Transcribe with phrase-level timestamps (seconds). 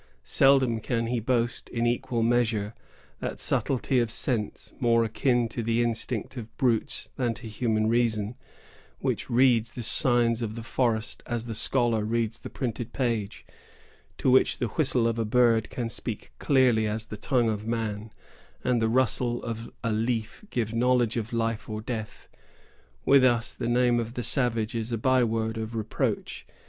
[0.23, 2.73] Seldom can he boast, in equal measure,
[3.19, 8.33] that subtlety of sense, more akin to the instinct of brutes than to human reason,
[8.97, 13.45] which reads the signs of the forest as the scholar reads the printed page,
[14.17, 18.11] to which the whistle of a bird can speak clearly as the tongue of man,
[18.63, 22.27] and the rustle of a leaf give knowledge of life or death.
[23.05, 26.47] With us the name of the savage is a byword of reproach.